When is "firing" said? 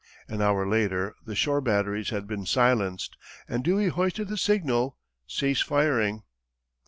5.61-6.23